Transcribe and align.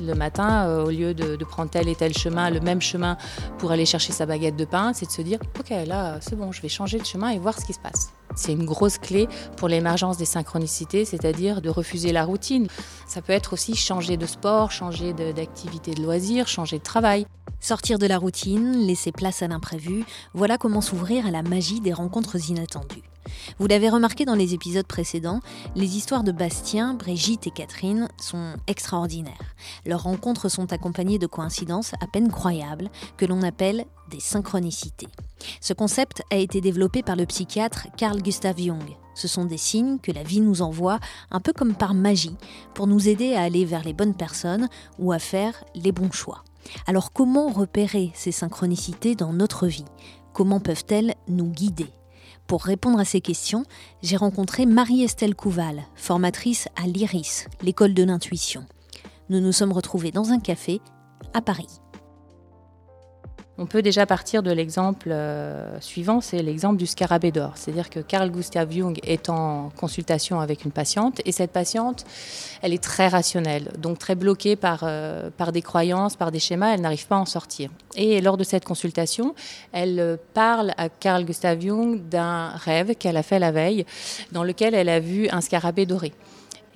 Le 0.00 0.14
matin, 0.14 0.66
euh, 0.66 0.84
au 0.84 0.90
lieu 0.90 1.14
de, 1.14 1.42
prendre 1.44 1.70
tel 1.70 1.88
et 1.88 1.94
tel 1.94 2.16
chemin, 2.16 2.50
le 2.50 2.60
même 2.60 2.80
chemin 2.80 3.16
pour 3.58 3.72
aller 3.72 3.86
chercher 3.86 4.12
sa 4.12 4.26
baguette 4.26 4.56
de 4.56 4.64
pain, 4.64 4.92
c'est 4.92 5.06
de 5.06 5.10
se 5.10 5.22
dire, 5.22 5.38
ok, 5.58 5.70
là, 5.86 6.18
c'est 6.20 6.36
bon, 6.36 6.52
je 6.52 6.62
vais 6.62 6.68
changer 6.68 6.98
de 6.98 7.04
chemin 7.04 7.30
et 7.30 7.38
voir 7.38 7.58
ce 7.58 7.64
qui 7.64 7.72
se 7.72 7.80
passe. 7.80 8.12
C'est 8.36 8.52
une 8.52 8.64
grosse 8.64 8.98
clé 8.98 9.28
pour 9.56 9.68
l'émergence 9.68 10.16
des 10.16 10.24
synchronicités, 10.24 11.04
c'est-à-dire 11.04 11.60
de 11.60 11.70
refuser 11.70 12.12
la 12.12 12.24
routine. 12.24 12.68
Ça 13.06 13.22
peut 13.22 13.32
être 13.32 13.54
aussi 13.54 13.74
changer 13.74 14.16
de 14.16 14.26
sport, 14.26 14.70
changer 14.70 15.12
d'activité 15.12 15.94
de, 15.94 16.02
loisir, 16.02 16.46
changer 16.46 16.78
de 16.78 16.84
travail. 16.84 17.26
Sortir 17.60 17.98
de 17.98 18.06
la 18.06 18.18
routine, 18.18 18.86
laisser 18.86 19.10
place 19.10 19.42
à 19.42 19.48
l'imprévu, 19.48 20.04
voilà 20.32 20.58
comment 20.58 20.80
s'ouvrir 20.80 21.26
à 21.26 21.32
la 21.32 21.42
magie 21.42 21.80
des 21.80 21.92
rencontres 21.92 22.50
inattendues. 22.50 23.07
Vous 23.58 23.66
l'avez 23.66 23.88
remarqué 23.88 24.24
dans 24.24 24.34
les 24.34 24.54
épisodes 24.54 24.86
précédents, 24.86 25.40
les 25.74 25.96
histoires 25.96 26.24
de 26.24 26.32
Bastien, 26.32 26.94
Brigitte 26.94 27.46
et 27.46 27.50
Catherine 27.50 28.08
sont 28.20 28.54
extraordinaires. 28.66 29.54
Leurs 29.86 30.02
rencontres 30.02 30.48
sont 30.48 30.72
accompagnées 30.72 31.18
de 31.18 31.26
coïncidences 31.26 31.94
à 32.00 32.06
peine 32.06 32.30
croyables 32.30 32.90
que 33.16 33.26
l'on 33.26 33.42
appelle 33.42 33.84
des 34.10 34.20
synchronicités. 34.20 35.08
Ce 35.60 35.72
concept 35.72 36.22
a 36.30 36.36
été 36.36 36.60
développé 36.60 37.02
par 37.02 37.16
le 37.16 37.26
psychiatre 37.26 37.88
Carl 37.96 38.20
Gustav 38.22 38.58
Jung. 38.58 38.96
Ce 39.14 39.28
sont 39.28 39.44
des 39.44 39.58
signes 39.58 39.98
que 39.98 40.12
la 40.12 40.22
vie 40.22 40.40
nous 40.40 40.62
envoie, 40.62 41.00
un 41.30 41.40
peu 41.40 41.52
comme 41.52 41.74
par 41.74 41.94
magie, 41.94 42.36
pour 42.74 42.86
nous 42.86 43.08
aider 43.08 43.34
à 43.34 43.42
aller 43.42 43.64
vers 43.64 43.82
les 43.82 43.92
bonnes 43.92 44.14
personnes 44.14 44.68
ou 44.98 45.12
à 45.12 45.18
faire 45.18 45.64
les 45.74 45.92
bons 45.92 46.12
choix. 46.12 46.44
Alors 46.86 47.12
comment 47.12 47.48
repérer 47.48 48.12
ces 48.14 48.32
synchronicités 48.32 49.14
dans 49.14 49.32
notre 49.32 49.66
vie? 49.66 49.84
Comment 50.32 50.60
peuvent-elles 50.60 51.14
nous 51.26 51.50
guider? 51.50 51.88
Pour 52.48 52.64
répondre 52.64 52.98
à 52.98 53.04
ces 53.04 53.20
questions, 53.20 53.64
j'ai 54.02 54.16
rencontré 54.16 54.64
Marie-Estelle 54.64 55.36
Couval, 55.36 55.82
formatrice 55.94 56.66
à 56.82 56.86
l'IRIS, 56.86 57.46
l'école 57.60 57.92
de 57.92 58.02
l'intuition. 58.02 58.64
Nous 59.28 59.40
nous 59.40 59.52
sommes 59.52 59.72
retrouvés 59.72 60.12
dans 60.12 60.30
un 60.30 60.40
café 60.40 60.80
à 61.34 61.42
Paris. 61.42 61.68
On 63.60 63.66
peut 63.66 63.82
déjà 63.82 64.06
partir 64.06 64.44
de 64.44 64.52
l'exemple 64.52 65.08
euh, 65.10 65.80
suivant, 65.80 66.20
c'est 66.20 66.42
l'exemple 66.42 66.76
du 66.76 66.86
scarabée 66.86 67.32
d'or. 67.32 67.54
C'est-à-dire 67.56 67.90
que 67.90 67.98
Carl 67.98 68.30
Gustav 68.30 68.70
Jung 68.70 69.00
est 69.02 69.28
en 69.28 69.70
consultation 69.76 70.38
avec 70.38 70.64
une 70.64 70.70
patiente 70.70 71.20
et 71.24 71.32
cette 71.32 71.50
patiente, 71.50 72.04
elle 72.62 72.72
est 72.72 72.82
très 72.82 73.08
rationnelle, 73.08 73.72
donc 73.76 73.98
très 73.98 74.14
bloquée 74.14 74.54
par, 74.54 74.84
euh, 74.84 75.30
par 75.36 75.50
des 75.50 75.62
croyances, 75.62 76.14
par 76.14 76.30
des 76.30 76.38
schémas, 76.38 76.74
elle 76.74 76.82
n'arrive 76.82 77.08
pas 77.08 77.16
à 77.16 77.18
en 77.18 77.26
sortir. 77.26 77.68
Et 77.96 78.20
lors 78.20 78.36
de 78.36 78.44
cette 78.44 78.64
consultation, 78.64 79.34
elle 79.72 79.98
euh, 79.98 80.16
parle 80.34 80.72
à 80.76 80.88
Carl 80.88 81.24
Gustav 81.24 81.60
Jung 81.60 82.00
d'un 82.08 82.50
rêve 82.50 82.94
qu'elle 82.94 83.16
a 83.16 83.24
fait 83.24 83.40
la 83.40 83.50
veille, 83.50 83.84
dans 84.30 84.44
lequel 84.44 84.72
elle 84.72 84.88
a 84.88 85.00
vu 85.00 85.28
un 85.30 85.40
scarabée 85.40 85.84
doré. 85.84 86.12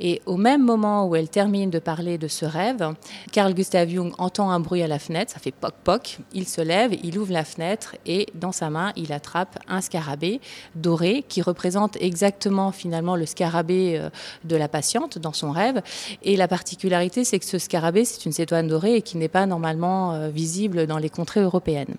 Et 0.01 0.21
au 0.27 0.37
même 0.37 0.63
moment 0.63 1.07
où 1.07 1.17
elle 1.17 1.29
termine 1.29 1.71
de 1.71 1.79
parler 1.79 2.19
de 2.19 2.29
ce 2.29 2.45
rêve, 2.45 2.95
Carl 3.31 3.55
Gustav 3.55 3.89
Jung 3.89 4.13
entend 4.19 4.51
un 4.51 4.61
bruit 4.61 4.83
à 4.83 4.87
la 4.87 4.99
fenêtre, 4.99 5.33
ça 5.33 5.39
fait 5.39 5.53
poc 5.53 5.75
poc, 5.85 6.19
il 6.33 6.49
se 6.49 6.61
lève, 6.61 6.93
il 7.03 7.19
ouvre 7.19 7.33
la 7.33 7.45
fenêtre 7.45 7.97
et 8.07 8.27
dans 8.35 8.53
sa 8.53 8.71
main, 8.71 8.93
il 8.97 9.13
attrape 9.13 9.59
un 9.69 9.81
scarabée 9.81 10.41
doré 10.75 11.25
qui 11.29 11.43
représente 11.43 11.97
exactement 12.01 12.73
finalement 12.73 13.17
le 13.17 13.27
scarabée 13.27 13.99
euh, 13.99 14.11
de 14.45 14.57
la 14.57 14.69
patiente 14.69 15.19
dans 15.19 15.33
son 15.33 15.51
rêve. 15.51 15.83
Et 16.23 16.37
la 16.37 16.49
particularité, 16.49 17.25
c'est 17.25 17.39
que 17.39 17.45
ce 17.45 17.59
scarabée, 17.59 18.05
c'est 18.05 18.25
une 18.25 18.33
cétoine 18.33 18.69
dorée 18.69 18.97
et 18.97 19.03
qui 19.03 19.19
n'est 19.19 19.29
pas 19.29 19.47
normalement 19.47 20.15
euh, 20.15 20.29
visible 20.29 20.87
dans 20.87 20.99
les 20.99 21.11
contrées 21.11 21.41
européennes. 21.41 21.95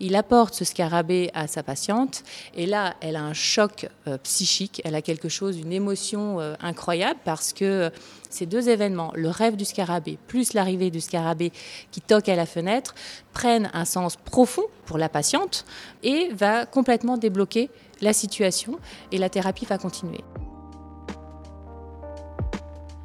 Il 0.00 0.16
apporte 0.16 0.54
ce 0.54 0.64
scarabée 0.64 1.30
à 1.34 1.46
sa 1.46 1.62
patiente 1.62 2.22
et 2.56 2.66
là, 2.66 2.94
elle 3.00 3.16
a 3.16 3.22
un 3.22 3.34
choc 3.34 3.88
euh, 4.06 4.18
psychique, 4.18 4.80
elle 4.84 4.94
a 4.94 5.02
quelque 5.02 5.28
chose, 5.28 5.58
une 5.58 5.72
émotion 5.72 6.38
incroyable 6.60 7.20
parce 7.24 7.43
parce 7.44 7.52
que 7.52 7.90
ces 8.30 8.46
deux 8.46 8.70
événements, 8.70 9.12
le 9.14 9.28
rêve 9.28 9.56
du 9.56 9.66
scarabée 9.66 10.18
plus 10.28 10.54
l'arrivée 10.54 10.90
du 10.90 11.02
scarabée 11.02 11.52
qui 11.90 12.00
toque 12.00 12.30
à 12.30 12.36
la 12.36 12.46
fenêtre, 12.46 12.94
prennent 13.34 13.70
un 13.74 13.84
sens 13.84 14.16
profond 14.16 14.64
pour 14.86 14.96
la 14.96 15.10
patiente 15.10 15.66
et 16.02 16.30
va 16.32 16.64
complètement 16.64 17.18
débloquer 17.18 17.68
la 18.00 18.14
situation 18.14 18.78
et 19.12 19.18
la 19.18 19.28
thérapie 19.28 19.66
va 19.66 19.76
continuer. 19.76 20.24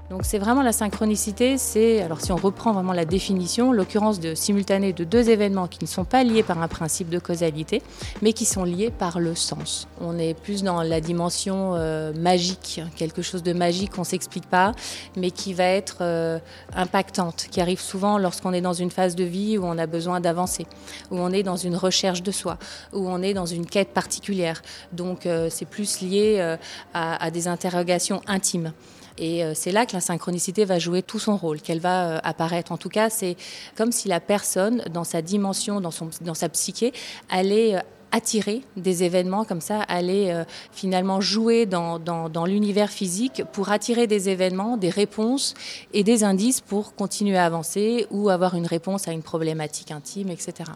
Donc 0.10 0.22
c'est 0.24 0.40
vraiment 0.40 0.64
la 0.64 0.72
synchronicité, 0.72 1.60
c'est, 1.60 2.02
alors 2.02 2.20
si 2.20 2.32
on 2.32 2.36
reprend 2.36 2.74
vraiment 2.74 2.94
la 2.94 3.06
définition, 3.06 3.72
l'occurrence 3.72 4.20
de 4.20 4.34
simultané 4.34 4.92
de 4.92 5.04
deux 5.04 5.30
événements 5.30 5.68
qui 5.68 5.84
ne 5.84 5.88
sont 5.88 6.04
pas 6.04 6.24
liés 6.24 6.42
par 6.42 6.60
un 6.60 6.68
principe 6.68 7.10
de 7.10 7.20
causalité, 7.20 7.84
mais 8.24 8.34
qui 8.34 8.46
sont 8.46 8.64
liés 8.64 8.90
par 8.90 9.20
le 9.20 9.36
sens. 9.36 9.88
On 10.02 10.18
est 10.18 10.34
plus 10.34 10.64
dans 10.64 10.82
la 10.82 11.00
dimension 11.00 11.76
euh, 11.76 12.12
magique, 12.14 12.82
quelque 12.96 13.22
chose 13.22 13.44
de 13.44 13.54
magique 13.54 13.92
qu'on 13.92 14.02
ne 14.02 14.08
s'explique 14.08 14.48
pas, 14.48 14.72
mais 15.16 15.30
qui 15.30 15.54
va 15.54 15.66
être 15.66 15.98
euh, 16.02 16.40
impactante, 16.76 17.46
qui 17.52 17.62
arrive 17.62 17.80
souvent 17.80 18.18
lorsqu'on 18.18 18.54
est 18.54 18.62
dans 18.62 18.74
une 18.74 18.90
phase 18.90 19.16
de 19.16 19.24
vie 19.24 19.60
où 19.60 19.64
on 19.64 19.78
a 19.78 19.86
besoin 19.86 20.22
d'avancer, 20.22 20.66
où 21.12 21.20
on 21.20 21.32
est 21.32 21.44
dans 21.44 21.58
une 21.58 21.76
recherche 21.76 22.24
de 22.24 22.32
soi, 22.32 22.58
où 22.94 23.08
on 23.08 23.22
est 23.22 23.36
dans 23.36 23.46
une 23.46 23.68
quête 23.68 23.90
particulière. 23.90 24.64
Donc 24.92 25.28
euh, 25.28 25.50
c'est 25.52 25.68
plus 25.68 26.02
lié 26.02 26.58
à 26.96 27.30
des 27.30 27.48
interrogations 27.48 28.22
intimes. 28.26 28.74
Et 29.20 29.44
euh, 29.44 29.52
c'est 29.54 29.72
là 29.72 29.86
que 29.86 29.94
la 29.94 30.02
synchronicité 30.02 30.66
va 30.66 30.80
jouer 30.80 31.04
tout 31.04 31.20
son 31.20 31.38
rôle, 31.38 31.62
qu'elle 31.62 31.80
va 31.80 32.10
euh, 32.10 32.20
apparaître. 32.24 32.72
En 32.72 32.78
tout 32.78 32.90
cas, 32.90 33.10
c'est 33.10 33.36
comme 33.76 33.92
si 33.92 34.08
la 34.08 34.20
personne, 34.20 34.82
dans 34.92 35.04
sa 35.04 35.22
dimension, 35.22 35.82
dans, 35.82 35.92
son, 35.92 36.10
dans 36.22 36.34
sa 36.34 36.50
psyché, 36.50 36.94
allait 37.30 37.76
euh, 37.76 37.80
attirer 38.12 38.64
des 38.76 39.04
événements 39.04 39.44
comme 39.44 39.62
ça, 39.62 39.82
allait 39.82 40.34
finalement 40.72 41.22
jouer 41.22 41.68
dans, 41.68 42.00
dans, 42.00 42.46
l'univers 42.48 42.90
physique 42.90 43.44
pour 43.54 43.70
attirer 43.70 44.08
des 44.08 44.30
événements, 44.30 44.78
des 44.78 44.90
réponses 44.90 45.54
et 45.94 46.04
des 46.04 46.24
indices 46.24 46.60
pour 46.60 46.96
continuer 46.96 47.38
à 47.38 47.46
avancer 47.46 48.08
ou 48.10 48.30
avoir 48.30 48.56
une 48.56 48.66
réponse 48.66 49.08
à 49.08 49.12
une 49.12 49.22
problématique 49.22 49.92
intime, 49.92 50.30
etc. 50.30 50.72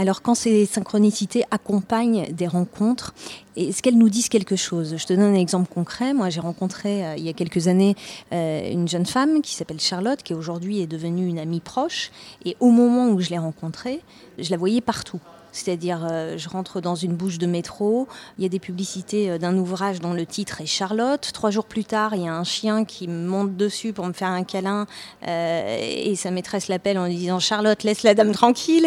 Alors 0.00 0.22
quand 0.22 0.34
ces 0.34 0.64
synchronicités 0.64 1.44
accompagnent 1.50 2.32
des 2.32 2.46
rencontres, 2.46 3.12
est-ce 3.54 3.82
qu'elles 3.82 3.98
nous 3.98 4.08
disent 4.08 4.30
quelque 4.30 4.56
chose? 4.56 4.94
Je 4.96 5.04
te 5.04 5.12
donne 5.12 5.34
un 5.34 5.34
exemple 5.34 5.68
concret. 5.70 6.14
Moi, 6.14 6.30
j'ai 6.30 6.40
rencontré 6.40 7.04
euh, 7.04 7.16
il 7.18 7.24
y 7.24 7.28
a 7.28 7.34
quelques 7.34 7.68
années 7.68 7.94
euh, 8.32 8.72
une 8.72 8.88
jeune 8.88 9.04
femme 9.04 9.42
qui 9.42 9.54
s'appelle 9.54 9.78
Charlotte, 9.78 10.22
qui 10.22 10.32
aujourd'hui 10.32 10.80
est 10.80 10.86
devenue 10.86 11.26
une 11.26 11.38
amie 11.38 11.60
proche. 11.60 12.12
Et 12.46 12.56
au 12.60 12.70
moment 12.70 13.10
où 13.10 13.20
je 13.20 13.28
l'ai 13.28 13.36
rencontrée, 13.36 14.00
je 14.38 14.50
la 14.50 14.56
voyais 14.56 14.80
partout. 14.80 15.20
C'est-à-dire, 15.52 16.06
euh, 16.10 16.38
je 16.38 16.48
rentre 16.48 16.80
dans 16.80 16.94
une 16.94 17.14
bouche 17.14 17.38
de 17.38 17.46
métro, 17.46 18.08
il 18.38 18.42
y 18.42 18.46
a 18.46 18.48
des 18.48 18.58
publicités 18.58 19.38
d'un 19.38 19.56
ouvrage 19.56 20.00
dont 20.00 20.12
le 20.12 20.26
titre 20.26 20.60
est 20.60 20.66
Charlotte. 20.66 21.30
Trois 21.32 21.50
jours 21.50 21.66
plus 21.66 21.84
tard, 21.84 22.14
il 22.14 22.22
y 22.22 22.28
a 22.28 22.34
un 22.34 22.44
chien 22.44 22.84
qui 22.84 23.08
monte 23.08 23.56
dessus 23.56 23.92
pour 23.92 24.06
me 24.06 24.12
faire 24.12 24.28
un 24.28 24.44
câlin 24.44 24.86
et 25.26 26.14
sa 26.16 26.30
maîtresse 26.30 26.68
l'appelle 26.68 26.98
en 26.98 27.06
lui 27.06 27.16
disant 27.16 27.38
Charlotte, 27.38 27.82
laisse 27.82 28.02
la 28.02 28.14
dame 28.14 28.32
tranquille 28.32 28.86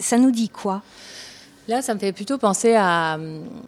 ça 0.00 0.16
nous 0.18 0.30
dit 0.30 0.48
quoi? 0.48 0.82
Là, 1.70 1.82
ça 1.82 1.94
me 1.94 2.00
fait 2.00 2.10
plutôt 2.10 2.36
penser 2.36 2.74
à 2.74 3.16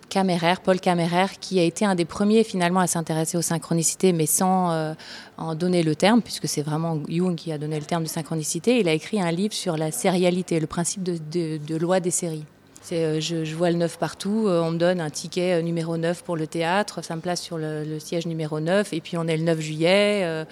Caméraire, 0.08 0.60
Paul 0.60 0.80
Caméraire, 0.80 1.38
qui 1.38 1.60
a 1.60 1.62
été 1.62 1.84
un 1.84 1.94
des 1.94 2.04
premiers 2.04 2.42
finalement 2.42 2.80
à 2.80 2.88
s'intéresser 2.88 3.38
aux 3.38 3.42
synchronicités, 3.42 4.12
mais 4.12 4.26
sans 4.26 4.72
euh, 4.72 4.94
en 5.38 5.54
donner 5.54 5.84
le 5.84 5.94
terme, 5.94 6.20
puisque 6.20 6.48
c'est 6.48 6.62
vraiment 6.62 6.98
Jung 7.08 7.36
qui 7.36 7.52
a 7.52 7.58
donné 7.58 7.78
le 7.78 7.86
terme 7.86 8.02
de 8.02 8.08
synchronicité. 8.08 8.80
Il 8.80 8.88
a 8.88 8.92
écrit 8.92 9.22
un 9.22 9.30
livre 9.30 9.54
sur 9.54 9.76
la 9.76 9.92
sérialité, 9.92 10.58
le 10.58 10.66
principe 10.66 11.04
de, 11.04 11.76
loi 11.76 12.00
des 12.00 12.10
séries. 12.10 12.44
Euh, 12.90 13.20
je, 13.20 13.54
vois 13.54 13.70
le 13.70 13.76
9 13.76 13.98
partout, 13.98 14.46
euh, 14.48 14.60
on 14.60 14.72
me 14.72 14.78
donne 14.78 15.00
un 15.00 15.10
ticket 15.10 15.62
numéro 15.62 15.96
9 15.96 16.24
pour 16.24 16.36
le 16.36 16.46
théâtre, 16.46 17.02
ça 17.02 17.14
me 17.14 17.20
place 17.20 17.40
sur 17.40 17.56
le, 17.56 17.98
siège 18.00 18.26
numéro 18.26 18.58
9, 18.58 18.92
et 18.92 19.00
puis 19.00 19.16
on 19.16 19.26
est 19.28 19.36
le 19.36 19.44
9 19.44 19.60
juillet, 19.60 20.44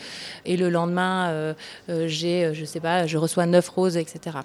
et 0.44 0.56
le 0.56 0.70
lendemain, 0.70 1.54
j'ai, 1.88 2.54
je 2.54 2.64
sais 2.64 2.80
pas, 2.80 3.06
je 3.06 3.18
reçois 3.18 3.46
9 3.46 3.68
roses, 3.68 3.96
etc. 3.96 4.38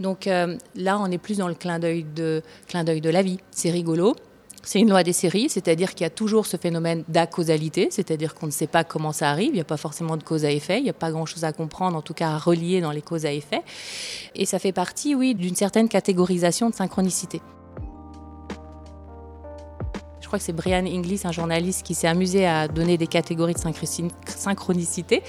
Donc 0.00 0.26
euh, 0.26 0.56
là, 0.76 0.98
on 1.00 1.10
est 1.10 1.18
plus 1.18 1.38
dans 1.38 1.48
le 1.48 1.54
clin 1.54 1.78
d'œil 1.78 2.04
de, 2.04 2.42
clin 2.66 2.84
d'œil 2.84 3.00
de 3.00 3.10
la 3.10 3.22
vie. 3.22 3.38
C'est 3.50 3.70
rigolo. 3.70 4.14
C'est 4.70 4.80
une 4.80 4.90
loi 4.90 5.02
des 5.02 5.14
séries, 5.14 5.48
c'est-à-dire 5.48 5.94
qu'il 5.94 6.04
y 6.04 6.06
a 6.06 6.10
toujours 6.10 6.44
ce 6.44 6.58
phénomène 6.58 7.02
d'acausalité, 7.08 7.88
c'est-à-dire 7.90 8.34
qu'on 8.34 8.44
ne 8.44 8.50
sait 8.50 8.66
pas 8.66 8.84
comment 8.84 9.12
ça 9.12 9.30
arrive, 9.30 9.48
il 9.48 9.54
n'y 9.54 9.62
a 9.62 9.64
pas 9.64 9.78
forcément 9.78 10.18
de 10.18 10.22
cause 10.22 10.44
à 10.44 10.50
effet, 10.50 10.76
il 10.76 10.82
n'y 10.82 10.90
a 10.90 10.92
pas 10.92 11.10
grand-chose 11.10 11.44
à 11.44 11.54
comprendre, 11.54 11.96
en 11.96 12.02
tout 12.02 12.12
cas 12.12 12.32
à 12.32 12.36
relier 12.36 12.82
dans 12.82 12.90
les 12.90 13.00
causes 13.00 13.24
à 13.24 13.32
effet. 13.32 13.62
Et 14.34 14.44
ça 14.44 14.58
fait 14.58 14.72
partie, 14.72 15.14
oui, 15.14 15.34
d'une 15.34 15.56
certaine 15.56 15.88
catégorisation 15.88 16.68
de 16.68 16.74
synchronicité. 16.74 17.40
Je 20.28 20.30
crois 20.30 20.40
que 20.40 20.44
c'est 20.44 20.52
Brian 20.52 20.84
Inglis, 20.84 21.22
un 21.24 21.32
journaliste 21.32 21.86
qui 21.86 21.94
s'est 21.94 22.06
amusé 22.06 22.46
à 22.46 22.68
donner 22.68 22.98
des 22.98 23.06
catégories 23.06 23.54
de 23.54 23.60
synchronicité. 24.26 25.22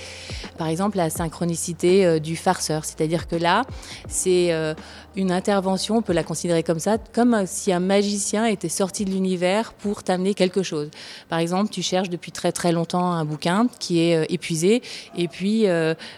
Par 0.57 0.67
exemple, 0.67 0.97
la 0.97 1.09
synchronicité 1.09 2.05
euh, 2.05 2.19
du 2.19 2.35
farceur, 2.35 2.83
c'est-à-dire 2.83 3.29
que 3.29 3.37
là, 3.37 3.61
c'est 4.09 4.51
euh, 4.51 4.73
une 5.15 5.31
intervention, 5.31 5.95
on 5.95 6.01
peut 6.01 6.11
la 6.11 6.25
considérer 6.25 6.63
comme 6.63 6.79
ça, 6.79 6.97
comme 6.97 7.45
si 7.45 7.71
un 7.71 7.79
magicien 7.79 8.43
était 8.43 8.67
sorti 8.67 9.05
de 9.05 9.11
l'univers 9.11 9.71
pour 9.71 10.03
t'amener 10.03 10.33
quelque 10.33 10.63
chose. 10.63 10.89
Par 11.29 11.39
exemple, 11.39 11.71
tu 11.71 11.81
cherches 11.81 12.09
depuis 12.09 12.33
très 12.33 12.51
très 12.51 12.73
longtemps 12.73 13.13
un 13.13 13.23
bouquin 13.23 13.67
qui 13.79 14.01
est 14.01 14.17
euh, 14.17 14.25
épuisé, 14.27 14.81
et 15.15 15.29
puis, 15.29 15.63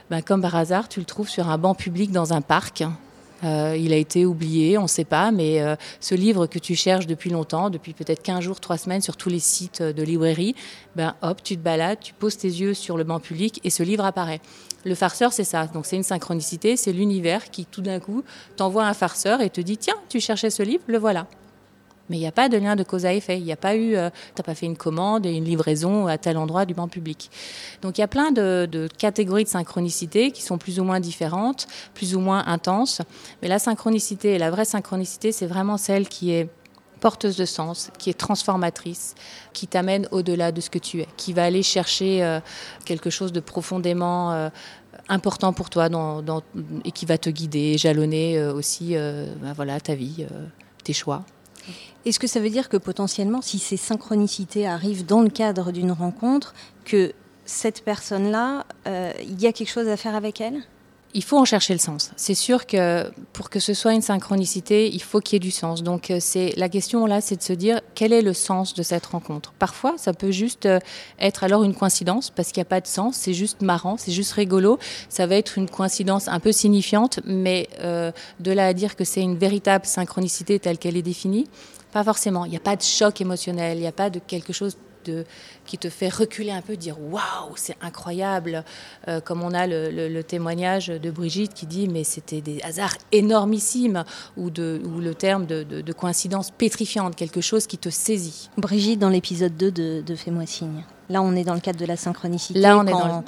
ben, 0.10 0.22
comme 0.26 0.42
par 0.42 0.56
hasard, 0.56 0.90
tu 0.90 1.00
le 1.00 1.06
trouves 1.06 1.30
sur 1.30 1.50
un 1.50 1.60
banc 1.60 1.76
public 1.76 2.12
dans 2.12 2.34
un 2.34 2.42
parc 2.42 2.84
Euh, 3.44 3.76
il 3.80 3.94
a 3.94 3.96
été 3.96 4.26
oublié, 4.26 4.78
on 4.78 4.84
ne 4.84 4.88
sait 4.88 5.06
pas, 5.06 5.32
mais 5.32 5.62
euh, 5.62 5.76
ce 6.00 6.16
livre 6.16 6.48
que 6.48 6.60
tu 6.60 6.76
cherches 6.76 7.08
depuis 7.08 7.30
longtemps, 7.30 7.70
depuis 7.70 7.94
peut-être 7.94 8.22
15 8.22 8.42
jours, 8.42 8.60
3 8.60 8.78
semaines 8.78 9.02
sur 9.02 9.18
tous 9.18 9.30
les 9.30 9.40
sites 9.40 9.82
de 9.82 10.04
librairie, 10.04 10.56
ben 10.96 11.16
hop, 11.22 11.42
tu 11.44 11.58
te 11.58 11.62
balades, 11.62 12.00
tu 12.00 12.14
poses 12.14 12.38
tes 12.38 12.48
yeux 12.48 12.74
sur 12.74 12.98
le 12.98 13.04
banc 13.04 13.20
public 13.20 13.60
et 13.64 13.70
ce 13.70 13.84
livre 13.84 14.06
apparaît. 14.06 14.42
Le 14.86 14.96
farceur, 14.96 15.32
c'est 15.34 15.44
ça. 15.44 15.68
Donc 15.68 15.86
c'est 15.86 15.96
une 15.96 16.04
synchronicité, 16.04 16.76
c'est 16.76 16.94
l'univers 16.94 17.52
qui 17.52 17.66
tout 17.66 17.82
d'un 17.82 18.00
coup 18.00 18.24
t'envoie 18.56 18.86
un 18.86 18.94
farceur 18.94 19.42
et 19.42 19.50
te 19.50 19.62
dit 19.62 19.78
tiens, 19.78 19.96
tu 20.10 20.20
cherchais 20.20 20.50
ce 20.50 20.64
livre, 20.64 20.84
le 20.88 20.98
voilà. 20.98 21.28
Mais 22.12 22.18
il 22.18 22.20
n'y 22.20 22.28
a 22.28 22.34
pas 22.34 22.50
de 22.50 22.58
lien 22.58 22.76
de 22.76 22.84
cause 22.84 23.06
à 23.06 23.14
effet. 23.14 23.38
Il 23.38 23.46
n'y 23.46 23.54
a 23.54 23.58
pas 23.58 23.74
eu, 23.76 23.96
euh, 23.96 24.10
t'as 24.36 24.44
pas 24.44 24.54
fait 24.54 24.66
une 24.66 24.76
commande 24.76 25.26
et 25.26 25.32
une 25.32 25.46
livraison 25.46 26.08
à 26.08 26.18
tel 26.18 26.38
endroit 26.38 26.66
du 26.66 26.74
banc 26.74 26.90
public. 26.90 27.32
Donc 27.82 27.98
il 27.98 28.02
y 28.02 28.04
a 28.04 28.08
plein 28.10 28.32
de, 28.32 28.90
catégories 28.98 29.46
de 29.46 29.50
synchronicité 29.50 30.32
qui 30.32 30.42
sont 30.42 30.58
plus 30.58 30.80
ou 30.80 30.84
moins 30.84 31.00
différentes, 31.00 31.68
plus 31.94 32.14
ou 32.14 32.20
moins 32.20 32.46
intenses. 32.48 33.02
Mais 33.42 33.48
la 33.48 33.60
synchronicité, 33.60 34.38
la 34.38 34.52
vraie 34.52 34.66
synchronicité, 34.66 35.32
c'est 35.32 35.48
vraiment 35.48 35.78
celle 35.78 36.10
qui 36.10 36.32
est 36.34 36.50
porteuse 37.00 37.38
de 37.38 37.46
sens, 37.46 37.92
qui 37.98 38.10
est 38.10 38.18
transformatrice, 38.18 39.16
qui 39.54 39.68
t'amène 39.68 40.08
au-delà 40.12 40.52
de 40.52 40.62
ce 40.62 40.70
que 40.70 40.80
tu 40.80 41.00
es, 41.00 41.08
qui 41.16 41.34
va 41.34 41.46
aller 41.46 41.64
chercher 41.64 42.24
euh, 42.24 42.40
quelque 42.86 43.10
chose 43.10 43.32
de 43.32 43.40
profondément 43.40 44.34
euh, 44.34 44.50
important 45.08 45.54
pour 45.54 45.70
toi 45.70 45.88
et 46.86 46.92
qui 46.92 47.06
va 47.06 47.18
te 47.18 47.30
guider, 47.30 47.78
jalonner 47.78 48.38
euh, 48.38 48.54
aussi 48.54 48.94
ben 48.94 49.54
voilà, 49.56 49.80
ta 49.80 49.96
vie, 49.96 50.28
tes 50.84 50.94
choix. 50.94 51.24
Est-ce 52.06 52.20
que 52.20 52.28
ça 52.28 52.40
veut 52.40 52.50
dire 52.50 52.70
que 52.70 52.78
potentiellement, 52.78 53.42
si 53.42 53.60
ces 53.60 53.78
synchronicités 53.78 54.68
arrivent 54.68 55.06
dans 55.06 55.22
le 55.22 55.30
cadre 55.30 55.72
d'une 55.72 55.92
rencontre, 55.92 56.54
que 56.86 57.14
cette 57.46 57.84
personne-là, 57.84 58.66
euh, 58.88 59.12
il 59.22 59.40
y 59.42 59.48
a 59.48 59.54
quelque 59.54 59.70
chose 59.70 59.88
à 59.88 59.98
faire 59.98 60.16
avec 60.16 60.42
elle? 60.42 60.64
Il 61.14 61.24
faut 61.24 61.38
en 61.38 61.46
chercher 61.46 61.74
le 61.74 61.80
sens. 61.80 62.12
C'est 62.16 62.36
sûr 62.36 62.66
que 62.66 63.12
pour 63.34 63.50
que 63.50 63.60
ce 63.60 63.74
soit 63.74 63.94
une 63.94 64.02
synchronicité, 64.02 64.90
il 64.90 65.02
faut 65.02 65.20
qu'il 65.20 65.36
y 65.36 65.38
ait 65.38 65.40
du 65.40 65.52
sens. 65.52 65.84
Donc 65.84 66.12
euh, 66.12 66.18
c'est 66.20 66.54
la 66.58 66.70
question 66.70 67.06
là, 67.06 67.22
c'est 67.22 67.36
de 67.36 67.42
se 67.42 67.54
dire 67.54 67.82
quel 67.96 68.14
est 68.14 68.22
le 68.22 68.34
sens 68.34 68.74
de 68.74 68.84
cette 68.84 69.06
rencontre? 69.06 69.54
Parfois, 69.60 69.96
ça 69.98 70.14
peut 70.14 70.32
juste 70.32 70.66
euh, 70.66 70.80
être 71.20 71.44
alors 71.44 71.64
une 71.64 71.74
coïncidence 71.74 72.30
parce 72.30 72.52
qu'il 72.52 72.60
n'y 72.62 72.68
a 72.68 72.70
pas 72.70 72.82
de 72.82 72.88
sens. 72.88 73.16
C'est 73.16 73.34
juste 73.34 73.62
marrant, 73.62 73.98
c'est 73.98 74.12
juste 74.12 74.34
rigolo. 74.34 74.80
Ça 75.10 75.28
va 75.28 75.36
être 75.36 75.58
une 75.58 75.70
coïncidence 75.70 76.28
un 76.28 76.40
peu 76.40 76.52
signifiante, 76.52 77.20
mais 77.26 77.70
de 78.40 78.52
là 78.52 78.68
à 78.68 78.74
dire 78.74 78.96
que 78.96 79.04
c'est 79.04 79.22
une 79.22 79.38
véritable 79.38 79.86
synchronicité 79.86 80.60
telle 80.60 80.78
qu'elle 80.78 80.98
est 80.98 81.02
définie, 81.02 81.48
pas 81.92 82.04
forcément. 82.04 82.46
Il 82.46 82.52
n'y 82.52 82.58
a 82.58 82.62
pas 82.62 82.76
de 82.76 82.82
choc 82.82 83.22
émotionnel, 83.22 83.78
il 83.78 83.82
n'y 83.82 83.88
a 83.88 83.92
pas 83.92 84.10
de 84.10 84.20
quelque 84.20 84.54
chose 84.54 84.78
de, 85.06 85.26
qui 85.66 85.78
te 85.78 85.90
fait 85.90 86.10
reculer 86.10 86.52
un 86.52 86.62
peu, 86.62 86.76
dire 86.76 86.98
waouh, 87.00 87.56
c'est 87.56 87.78
incroyable. 87.82 88.64
Euh, 89.08 89.20
comme 89.22 89.42
on 89.44 89.54
a 89.54 89.68
le, 89.68 90.22
témoignage 90.22 90.88
de 90.88 91.12
Brigitte 91.12 91.54
qui 91.54 91.66
dit 91.66 91.88
mais 91.88 92.04
c'était 92.04 92.42
des 92.42 92.62
hasards 92.62 92.98
énormissimes, 93.12 94.04
ou, 94.38 94.50
de, 94.50 94.82
ou 94.86 95.00
le 95.00 95.16
terme 95.16 95.46
de, 95.46 95.64
de, 95.64 95.94
coïncidence 95.94 96.52
pétrifiante, 96.52 97.16
quelque 97.16 97.42
chose 97.42 97.68
qui 97.68 97.78
te 97.78 97.90
saisit. 97.90 98.50
Brigitte, 98.58 99.00
dans 99.00 99.10
l'épisode 99.10 99.56
2 99.58 99.72
de, 99.72 100.02
de 100.02 100.16
Fais-moi 100.16 100.46
signe. 100.46 100.84
Là, 101.12 101.22
on 101.22 101.36
est 101.36 101.44
dans 101.44 101.54
le 101.54 101.60
cadre 101.60 101.80
de 101.80 101.86
la 101.86 101.98
synchronicité. 101.98 102.60
Là, 102.60 102.78
on 102.78 102.88
est 102.88 102.92
dans 102.92 103.24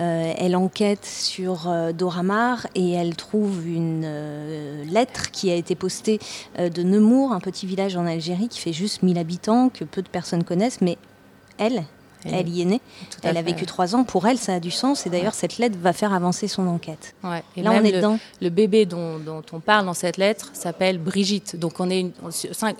euh, 0.00 0.32
elle 0.36 0.56
enquête 0.56 1.04
sur 1.04 1.68
euh, 1.68 1.92
Doramar 1.92 2.66
et 2.74 2.92
elle 2.92 3.16
trouve 3.16 3.66
une 3.66 4.02
euh, 4.04 4.84
lettre 4.84 5.30
qui 5.30 5.50
a 5.50 5.54
été 5.54 5.74
postée 5.74 6.18
de 6.58 6.82
Nemours, 6.82 7.32
un 7.32 7.40
petit 7.40 7.66
village 7.66 7.96
en 7.96 8.06
Algérie 8.06 8.48
qui 8.48 8.60
fait 8.60 8.72
juste 8.72 9.02
1000 9.02 9.18
habitants, 9.18 9.68
que 9.68 9.84
peu 9.84 10.02
de 10.02 10.08
personnes 10.08 10.42
connaissent, 10.42 10.80
mais 10.80 10.98
elle, 11.58 11.84
elle 12.24 12.48
y 12.48 12.62
est 12.62 12.64
née. 12.64 12.80
Elle 13.22 13.36
a 13.36 13.42
vécu 13.42 13.64
trois 13.66 13.94
ans. 13.94 14.04
Pour 14.04 14.26
elle, 14.26 14.38
ça 14.38 14.54
a 14.54 14.60
du 14.60 14.70
sens. 14.70 15.06
Et 15.06 15.10
d'ailleurs, 15.10 15.34
cette 15.34 15.58
lettre 15.58 15.76
va 15.80 15.92
faire 15.92 16.12
avancer 16.12 16.48
son 16.48 16.66
enquête. 16.66 17.14
Et 17.56 17.62
là, 17.62 17.72
on 17.72 17.84
est 17.84 17.90
le, 17.90 17.98
dedans. 17.98 18.18
Le 18.40 18.50
bébé 18.50 18.86
dont, 18.86 19.42
on 19.52 19.60
parle 19.60 19.86
dans 19.86 19.94
cette 19.94 20.16
lettre 20.16 20.50
s'appelle 20.52 20.98
Brigitte. 20.98 21.56
Donc, 21.56 21.80
on 21.80 21.90
est 21.90 22.10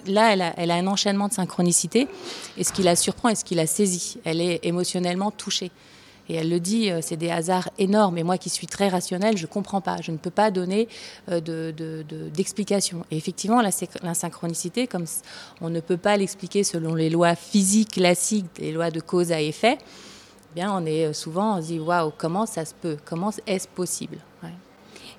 là, 0.07 0.33
elle 0.33 0.43
a, 0.43 0.53
elle 0.57 0.71
a, 0.71 0.75
un 0.75 0.87
enchaînement 0.87 1.29
de 1.29 1.33
synchronicité. 1.33 2.09
Et 2.57 2.65
ce 2.65 2.73
qui 2.73 2.83
la 2.83 2.97
surprend 2.97 3.29
et 3.29 3.35
ce 3.35 3.45
qui 3.45 3.55
la 3.55 3.67
saisit, 3.67 4.19
elle 4.25 4.41
est 4.41 4.61
émotionnellement 4.65 5.31
touchée. 5.31 5.71
Et 6.29 6.35
elle 6.35 6.51
le 6.51 6.61
dit, 6.61 6.91
euh, 6.91 7.01
c'est 7.03 7.17
des 7.17 7.31
hasards 7.31 7.71
énormes. 7.79 8.19
Et 8.19 8.23
moi 8.23 8.39
qui 8.39 8.51
suis 8.51 8.67
très 8.67 8.89
rationnelle, 8.89 9.37
je 9.37 9.43
ne 9.43 9.49
comprends 9.49 9.81
pas. 9.81 9.97
Je 10.03 10.13
ne 10.13 10.19
peux 10.19 10.31
pas 10.31 10.51
donner 10.51 10.89
euh, 11.31 11.41
d'explication. 12.31 12.99
De, 12.99 13.05
et 13.11 13.17
effectivement, 13.17 13.63
la, 13.63 13.71
comme 14.89 15.05
on 15.61 15.71
ne 15.71 15.81
peut 15.81 15.97
pas 15.97 16.17
l'expliquer 16.17 16.65
selon 16.65 16.95
les 16.95 17.11
lois 17.11 17.35
physiques 17.35 17.93
classiques, 17.93 18.47
les 18.59 18.73
lois 18.73 18.91
de 18.91 19.01
cause 19.01 19.33
à 19.33 19.41
effet, 19.41 19.79
eh 19.81 20.55
bien 20.55 20.73
on 20.73 20.85
est 20.85 21.07
euh, 21.07 21.13
souvent, 21.13 21.59
on 21.59 21.63
se 21.63 21.69
dit, 21.69 21.79
waouh, 21.79 22.13
comment 22.17 22.47
ça 22.47 22.65
se 22.65 22.75
peut? 22.75 22.97
Comment 23.05 23.33
est-ce 23.47 23.69
possible? 23.69 24.19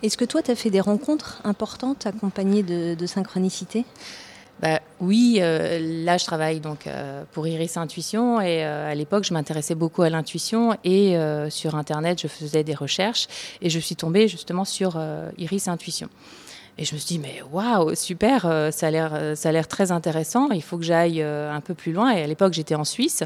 Est-ce 0.01 0.15
que 0.15 0.23
toi, 0.23 0.41
tu 0.41 0.49
as 0.49 0.55
fait 0.55 0.69
des 0.69 0.79
rencontres 0.79 1.41
importantes 1.43 2.05
accompagnées 2.05 2.63
de 2.63 3.05
synchronicité? 3.05 3.83
Bah, 4.61 4.81
oui, 4.99 5.37
euh, 5.39 5.79
là 6.03 6.17
je 6.17 6.25
travaille 6.25 6.59
donc 6.59 6.85
euh, 6.85 7.23
pour 7.31 7.47
Iris 7.47 7.77
Intuition 7.77 8.41
et 8.41 8.65
euh, 8.65 8.91
à 8.91 8.95
l'époque 8.95 9.23
je 9.23 9.33
m'intéressais 9.33 9.75
beaucoup 9.75 10.01
à 10.01 10.09
l'intuition 10.09 10.75
et 10.83 11.15
sur 11.49 11.75
internet 11.75 12.21
je 12.21 12.27
faisais 12.27 12.63
des 12.63 12.75
recherches 12.75 13.27
et 13.61 13.69
je 13.69 13.79
suis 13.79 13.95
tombée 13.95 14.27
justement 14.27 14.65
sur 14.65 15.01
Iris 15.37 15.67
Intuition. 15.67 16.09
Et 16.81 16.85
je 16.85 16.95
me 16.95 16.99
suis 16.99 17.17
dit, 17.17 17.19
mais 17.19 17.41
waouh, 17.51 17.93
super, 17.93 18.45
euh, 18.45 18.71
ça 18.71 18.87
a 18.87 18.91
l'air, 18.91 19.11
euh, 19.13 19.35
ça 19.35 19.49
a 19.49 19.51
l'air 19.51 19.67
très 19.67 19.91
intéressant. 19.91 20.49
Il 20.51 20.63
faut 20.63 20.77
que 20.77 20.85
j'aille 20.85 21.21
euh, 21.21 21.51
un 21.53 21.59
peu 21.59 21.73
plus 21.73 21.91
loin. 21.91 22.11
Et 22.11 22.23
à 22.23 22.27
l'époque, 22.27 22.53
j'étais 22.53 22.73
en 22.73 22.85
Suisse 22.85 23.21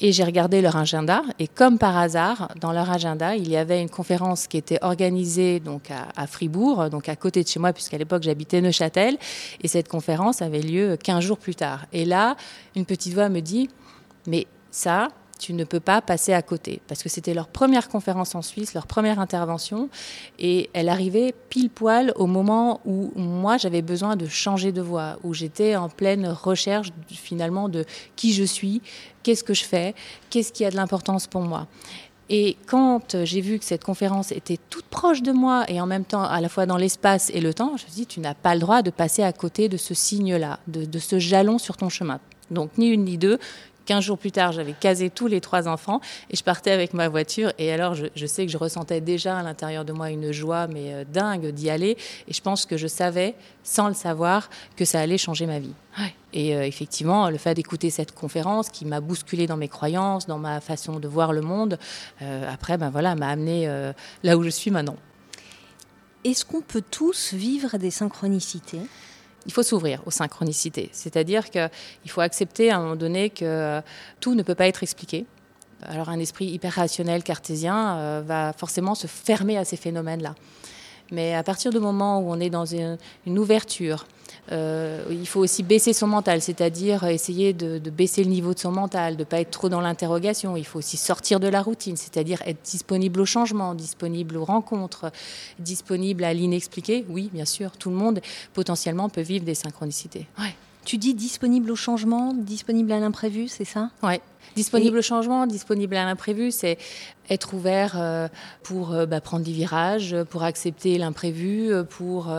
et 0.00 0.12
j'ai 0.12 0.22
regardé 0.22 0.62
leur 0.62 0.76
agenda. 0.76 1.22
Et 1.40 1.48
comme 1.48 1.76
par 1.76 1.98
hasard, 1.98 2.52
dans 2.60 2.70
leur 2.70 2.88
agenda, 2.88 3.34
il 3.34 3.48
y 3.48 3.56
avait 3.56 3.82
une 3.82 3.90
conférence 3.90 4.46
qui 4.46 4.58
était 4.58 4.78
organisée 4.80 5.58
donc 5.58 5.90
à, 5.90 6.26
Fribourg, 6.28 6.88
donc 6.88 7.08
à 7.08 7.16
côté 7.16 7.42
de 7.42 7.48
chez 7.48 7.58
moi, 7.58 7.72
puisqu'à 7.72 7.98
l'époque 7.98 8.22
j'habitais 8.22 8.60
Neuchâtel. 8.60 9.18
Et 9.60 9.66
cette 9.66 9.88
conférence 9.88 10.40
avait 10.40 10.62
lieu 10.62 10.96
15 10.96 11.24
jours 11.24 11.38
plus 11.38 11.56
tard. 11.56 11.86
Et 11.92 12.04
là, 12.04 12.36
une 12.76 12.86
petite 12.86 13.12
voix 13.12 13.28
me 13.28 13.40
dit, 13.40 13.68
mais 14.28 14.46
ça, 14.70 15.08
tu 15.38 15.52
ne 15.52 15.64
peux 15.64 15.80
pas 15.80 16.00
passer 16.00 16.32
à 16.32 16.42
côté. 16.42 16.80
Parce 16.88 17.02
que 17.02 17.08
c'était 17.08 17.34
leur 17.34 17.48
première 17.48 17.88
conférence 17.88 18.34
en 18.34 18.42
Suisse, 18.42 18.74
leur 18.74 18.86
première 18.86 19.18
intervention. 19.18 19.88
Et 20.38 20.70
elle 20.72 20.88
arrivait 20.88 21.34
pile 21.50 21.70
poil 21.70 22.12
au 22.16 22.26
moment 22.26 22.80
où 22.84 23.12
moi, 23.16 23.56
j'avais 23.56 23.82
besoin 23.82 24.16
de 24.16 24.26
changer 24.26 24.72
de 24.72 24.82
voix, 24.82 25.18
où 25.22 25.34
j'étais 25.34 25.76
en 25.76 25.88
pleine 25.88 26.26
recherche 26.28 26.92
finalement 27.08 27.68
de 27.68 27.84
qui 28.16 28.32
je 28.32 28.44
suis, 28.44 28.82
qu'est-ce 29.22 29.44
que 29.44 29.54
je 29.54 29.64
fais, 29.64 29.94
qu'est-ce 30.30 30.52
qui 30.52 30.64
a 30.64 30.70
de 30.70 30.76
l'importance 30.76 31.26
pour 31.26 31.42
moi. 31.42 31.66
Et 32.30 32.56
quand 32.66 33.24
j'ai 33.24 33.42
vu 33.42 33.58
que 33.58 33.64
cette 33.64 33.84
conférence 33.84 34.32
était 34.32 34.58
toute 34.70 34.86
proche 34.86 35.20
de 35.20 35.32
moi 35.32 35.64
et 35.68 35.80
en 35.80 35.86
même 35.86 36.04
temps 36.04 36.22
à 36.22 36.40
la 36.40 36.48
fois 36.48 36.64
dans 36.64 36.78
l'espace 36.78 37.30
et 37.34 37.40
le 37.40 37.52
temps, 37.52 37.76
je 37.76 37.84
me 37.84 37.90
suis 37.90 37.90
dit, 37.92 38.06
tu 38.06 38.20
n'as 38.20 38.34
pas 38.34 38.54
le 38.54 38.60
droit 38.60 38.80
de 38.80 38.90
passer 38.90 39.22
à 39.22 39.32
côté 39.32 39.68
de 39.68 39.76
ce 39.76 39.92
signe-là, 39.92 40.58
de, 40.66 40.86
de, 40.86 40.98
ce 40.98 41.18
jalon 41.18 41.58
sur 41.58 41.76
ton 41.76 41.90
chemin. 41.90 42.20
Donc 42.50 42.78
ni 42.78 42.88
une 42.88 43.04
ni 43.04 43.18
deux, 43.18 43.38
15 43.86 44.04
jours 44.04 44.18
plus 44.18 44.32
tard, 44.32 44.52
j'avais 44.52 44.72
casé 44.72 45.10
tous 45.10 45.26
les 45.26 45.40
trois 45.40 45.68
enfants 45.68 46.00
et 46.30 46.36
je 46.36 46.42
partais 46.42 46.70
avec 46.70 46.94
ma 46.94 47.08
voiture. 47.08 47.52
Et 47.58 47.72
alors, 47.72 47.94
je, 47.94 48.26
sais 48.26 48.46
que 48.46 48.52
je 48.52 48.56
ressentais 48.56 49.00
déjà 49.00 49.38
à 49.38 49.42
l'intérieur 49.42 49.84
de 49.84 49.92
moi 49.92 50.10
une 50.10 50.32
joie, 50.32 50.66
mais 50.66 50.94
euh, 50.94 51.04
dingue 51.04 51.48
d'y 51.48 51.70
aller. 51.70 51.96
Et 52.28 52.32
je 52.32 52.40
pense 52.40 52.66
que 52.66 52.76
je 52.76 52.86
savais, 52.86 53.34
sans 53.62 53.88
le 53.88 53.94
savoir, 53.94 54.48
que 54.76 54.84
ça 54.84 55.00
allait 55.00 55.18
changer 55.18 55.46
ma 55.46 55.58
vie. 55.58 55.74
Et 56.32 56.56
euh, 56.56 56.66
effectivement, 56.66 57.30
le 57.30 57.38
fait 57.38 57.54
d'écouter 57.54 57.90
cette 57.90 58.12
conférence 58.12 58.68
qui 58.70 58.84
m'a 58.84 59.00
bousculé 59.00 59.46
dans 59.46 59.56
mes 59.56 59.68
croyances, 59.68 60.26
dans 60.26 60.38
ma 60.38 60.60
façon 60.60 60.98
de 60.98 61.06
voir 61.06 61.32
le 61.32 61.42
monde, 61.42 61.78
euh, 62.22 62.52
après, 62.52 62.78
ben 62.78 62.90
voilà, 62.90 63.14
m'a 63.14 63.28
amené 63.28 63.68
là 64.22 64.36
où 64.36 64.42
je 64.42 64.48
suis 64.48 64.70
maintenant. 64.70 64.96
Est-ce 66.24 66.44
qu'on 66.44 66.62
peut 66.62 66.82
tous 66.90 67.34
vivre 67.34 67.76
des 67.76 67.90
synchronicités? 67.90 68.80
Il 69.46 69.52
faut 69.52 69.62
s'ouvrir 69.62 70.00
aux 70.06 70.10
synchronicités. 70.10 70.88
C'est-à-dire 70.92 71.50
qu'il 71.50 71.70
faut 72.08 72.20
accepter 72.20 72.70
à 72.70 72.76
un 72.76 72.80
moment 72.80 72.96
donné 72.96 73.30
que 73.30 73.80
tout 74.20 74.34
ne 74.34 74.42
peut 74.42 74.54
pas 74.54 74.66
être 74.66 74.82
expliqué. 74.82 75.26
Alors 75.86 76.08
un 76.08 76.18
esprit 76.18 76.46
hyper 76.46 76.74
rationnel 76.74 77.22
cartésien 77.22 77.96
euh, 77.96 78.22
va 78.24 78.52
forcément 78.52 78.94
se 78.94 79.06
fermer 79.06 79.58
à 79.58 79.64
ces 79.64 79.76
phénomènes-là. 79.76 80.34
Mais 81.10 81.34
à 81.34 81.42
partir 81.42 81.70
du 81.70 81.78
moment 81.78 82.20
où 82.20 82.30
on 82.30 82.40
est 82.40 82.50
dans 82.50 82.64
une, 82.64 82.98
ouverture, 83.26 84.06
euh, 84.52 85.04
il 85.10 85.26
faut 85.26 85.40
aussi 85.40 85.62
baisser 85.62 85.92
son 85.92 86.06
mental, 86.06 86.40
c'est-à-dire 86.42 87.04
essayer 87.04 87.52
de, 87.52 87.78
baisser 87.90 88.24
le 88.24 88.30
niveau 88.30 88.54
de 88.54 88.58
son 88.58 88.70
mental, 88.70 89.14
de 89.14 89.20
ne 89.20 89.24
pas 89.24 89.40
être 89.40 89.50
trop 89.50 89.68
dans 89.68 89.80
l'interrogation. 89.80 90.56
Il 90.56 90.64
faut 90.64 90.78
aussi 90.78 90.96
sortir 90.96 91.40
de 91.40 91.48
la 91.48 91.62
routine, 91.62 91.96
c'est-à-dire 91.96 92.42
être 92.46 92.62
disponible 92.62 93.20
au 93.20 93.24
changement, 93.24 93.74
disponible 93.74 94.36
aux 94.36 94.44
rencontres, 94.44 95.10
disponible 95.58 96.24
à 96.24 96.34
l'inexpliqué. 96.34 97.04
Oui, 97.08 97.30
bien 97.32 97.44
sûr, 97.44 97.72
tout 97.72 97.90
le 97.90 97.96
monde 97.96 98.20
potentiellement 98.52 99.08
peut 99.08 99.22
vivre 99.22 99.44
des 99.44 99.54
synchronicités. 99.54 100.26
Tu 100.84 100.98
dis 100.98 101.14
disponible 101.14 101.70
au 101.70 101.76
changement, 101.76 102.34
disponible 102.34 102.92
à 102.92 103.00
l'imprévu, 103.00 103.48
c'est 103.48 103.64
ça? 103.64 103.90
Ouais. 104.02 104.20
Disponible 104.54 104.98
au 104.98 105.02
changement, 105.02 105.46
disponible 105.46 105.96
à 105.96 106.04
l'imprévu, 106.04 106.52
c'est 106.52 106.78
être 107.30 107.54
ouvert 107.54 107.94
euh, 107.96 108.28
pour 108.62 108.92
euh, 108.92 109.06
bah, 109.06 109.20
prendre 109.20 109.44
des 109.44 109.52
virages, 109.52 110.16
pour 110.30 110.42
accepter 110.42 110.98
l'imprévu, 110.98 111.72
pour 111.90 112.32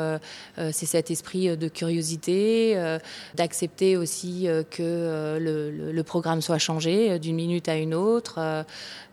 c'est 0.58 0.86
cet 0.86 1.12
esprit 1.12 1.56
de 1.58 1.68
curiosité, 1.68 2.98
d'accepter 3.36 3.98
aussi 3.98 4.48
que 4.72 5.38
le, 5.40 6.04
programme 6.04 6.42
soit 6.42 6.58
changé 6.58 7.20
d'une 7.20 7.36
minute 7.36 7.68
à 7.68 7.76
une 7.76 7.94
autre, 7.94 8.66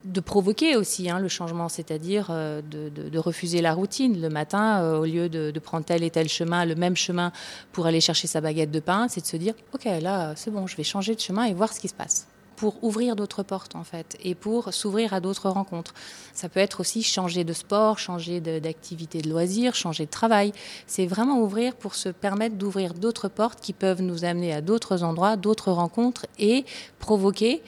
de 0.04 0.20
provoquer 0.20 0.76
aussi 0.76 1.08
hein, 1.08 1.18
le 1.18 1.28
changement, 1.28 1.68
c'est-à-dire 1.68 2.28
de, 2.28 3.18
refuser 3.18 3.60
la 3.60 3.72
routine. 3.72 4.20
Le 4.20 4.28
matin, 4.28 4.92
au 4.92 5.04
lieu 5.04 5.28
de, 5.28 5.50
de, 5.50 5.60
prendre 5.60 5.84
tel 5.84 6.02
et 6.02 6.10
tel 6.10 6.28
chemin, 6.28 6.64
le 6.64 6.74
même 6.74 6.96
chemin 6.96 7.32
pour 7.72 7.86
aller 7.86 8.00
chercher 8.00 8.26
sa 8.26 8.40
baguette 8.40 8.70
de 8.70 8.80
pain, 8.80 9.06
c'est 9.08 9.20
de 9.20 9.26
se 9.26 9.36
dire, 9.36 9.54
ok, 9.74 9.84
là, 10.00 10.34
c'est 10.36 10.50
bon, 10.50 10.66
je 10.66 10.76
vais 10.76 10.84
changer 10.84 11.14
de 11.14 11.20
chemin 11.20 11.44
et 11.44 11.54
voir 11.54 11.72
ce 11.72 11.80
qui 11.80 11.88
se 11.88 11.94
passe 11.94 12.26
pour 12.62 12.84
ouvrir 12.84 13.16
d'autres 13.16 13.42
portes 13.42 13.74
en 13.74 13.82
fait 13.82 14.16
et 14.22 14.36
pour 14.36 14.72
s'ouvrir 14.72 15.14
à 15.14 15.18
d'autres 15.18 15.50
rencontres. 15.50 15.94
Ça 16.32 16.48
peut 16.48 16.60
être 16.60 16.78
aussi 16.78 17.02
changer 17.02 17.42
de 17.42 17.52
sport, 17.52 17.98
changer 17.98 18.40
d'activité 18.40 19.20
de, 19.20 19.28
loisirs, 19.28 19.74
changer 19.74 20.06
de 20.06 20.10
travail. 20.12 20.52
C'est 20.86 21.06
vraiment 21.06 21.40
ouvrir 21.40 21.74
pour 21.74 21.96
se 21.96 22.08
permettre 22.08 22.54
d'ouvrir 22.54 22.94
d'autres 22.94 23.26
portes 23.26 23.58
qui 23.60 23.72
peuvent 23.72 24.00
nous 24.00 24.24
amener 24.24 24.52
à 24.52 24.60
d'autres 24.60 25.02
endroits, 25.02 25.34
d'autres 25.34 25.72
rencontres 25.72 26.26
et 26.38 26.64
provoquer 27.00 27.62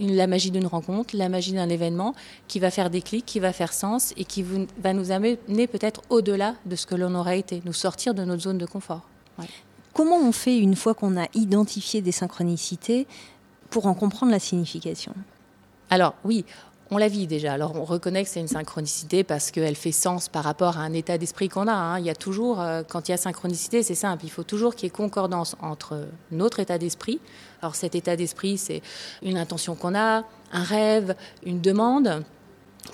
la 0.00 0.26
magie 0.26 0.50
d'une 0.50 0.66
rencontre, 0.66 1.14
la 1.14 1.28
magie 1.28 1.52
d'un 1.52 1.68
événement 1.68 2.14
qui 2.46 2.58
va 2.58 2.70
faire 2.70 2.88
des 2.88 3.02
clics, 3.02 3.26
qui 3.26 3.40
va 3.40 3.52
faire 3.52 3.74
sens 3.74 4.14
et 4.16 4.24
qui 4.24 4.42
va 4.82 4.94
nous 4.94 5.10
amener 5.10 5.66
peut-être 5.66 6.00
au-delà 6.08 6.54
de 6.64 6.74
ce 6.74 6.86
que 6.86 6.94
l'on 6.94 7.14
aurait 7.16 7.38
été, 7.38 7.60
nous 7.66 7.74
sortir 7.74 8.14
de 8.14 8.24
notre 8.24 8.44
zone 8.44 8.56
de 8.56 8.64
confort. 8.64 9.02
Comment 9.92 10.16
on 10.16 10.32
fait 10.32 10.56
une 10.56 10.76
fois 10.76 10.94
qu'on 10.94 11.20
a 11.20 11.26
identifié 11.34 12.00
des 12.00 12.12
synchronicités 12.12 13.06
pour 13.70 13.86
en 13.86 13.94
comprendre 13.94 14.32
la 14.32 14.38
signification 14.38 15.14
Alors 15.90 16.14
oui, 16.24 16.44
on 16.90 16.98
la 16.98 17.08
vit 17.08 17.26
déjà. 17.26 17.52
Alors 17.52 17.74
on 17.76 17.84
reconnaît 17.84 18.24
que 18.24 18.30
c'est 18.30 18.40
une 18.40 18.48
synchronicité 18.48 19.24
parce 19.24 19.50
qu'elle 19.50 19.76
fait 19.76 19.92
sens 19.92 20.28
par 20.28 20.44
rapport 20.44 20.78
à 20.78 20.82
un 20.82 20.92
état 20.92 21.18
d'esprit 21.18 21.48
qu'on 21.48 21.66
a. 21.66 21.72
Hein. 21.72 21.98
Il 21.98 22.06
y 22.06 22.10
a 22.10 22.14
toujours, 22.14 22.60
euh, 22.60 22.82
quand 22.88 23.08
il 23.08 23.12
y 23.12 23.14
a 23.14 23.18
synchronicité, 23.18 23.82
c'est 23.82 23.94
simple, 23.94 24.24
il 24.24 24.30
faut 24.30 24.42
toujours 24.42 24.74
qu'il 24.74 24.84
y 24.84 24.88
ait 24.88 24.90
concordance 24.90 25.56
entre 25.60 26.06
notre 26.30 26.60
état 26.60 26.78
d'esprit. 26.78 27.20
Alors 27.60 27.74
cet 27.74 27.94
état 27.94 28.16
d'esprit, 28.16 28.58
c'est 28.58 28.82
une 29.22 29.36
intention 29.36 29.74
qu'on 29.74 29.94
a, 29.94 30.24
un 30.52 30.62
rêve, 30.62 31.14
une 31.44 31.60
demande. 31.60 32.24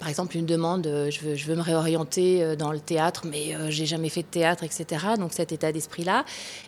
Par 0.00 0.09
exemple, 0.09 0.37
une 0.37 0.47
demande, 0.47 0.88
euh, 0.88 1.09
je 1.11 1.47
veux, 1.47 1.54
me 1.54 1.62
réorienter 1.62 2.43
euh, 2.43 2.57
dans 2.57 2.73
le 2.73 2.81
théâtre, 2.81 3.23
mais 3.31 3.54
j'ai 3.69 3.87
jamais 3.87 4.09
fait 4.09 4.23
de 4.23 4.28
théâtre, 4.28 4.64
etc. 4.64 5.07
Donc 5.19 5.33
cet 5.33 5.52
état 5.52 5.71
d'esprit-là. 5.71 6.25